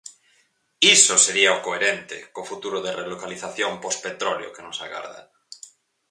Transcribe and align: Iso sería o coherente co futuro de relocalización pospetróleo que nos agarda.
Iso 0.95 1.15
sería 1.25 1.57
o 1.57 1.63
coherente 1.65 2.17
co 2.33 2.47
futuro 2.51 2.77
de 2.85 2.91
relocalización 3.01 3.71
pospetróleo 3.85 4.53
que 4.55 4.65
nos 4.67 4.79
agarda. 4.85 5.21